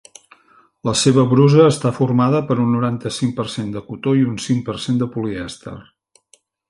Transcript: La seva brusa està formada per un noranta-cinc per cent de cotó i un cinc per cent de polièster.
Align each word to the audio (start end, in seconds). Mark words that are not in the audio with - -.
La 0.87 0.93
seva 1.01 1.25
brusa 1.33 1.67
està 1.73 1.91
formada 1.97 2.39
per 2.51 2.57
un 2.63 2.71
noranta-cinc 2.77 3.35
per 3.41 3.45
cent 3.57 3.67
de 3.77 3.85
cotó 3.91 4.15
i 4.21 4.25
un 4.31 4.41
cinc 4.47 4.65
per 4.71 4.79
cent 4.87 4.99
de 5.03 5.13
polièster. 5.19 5.77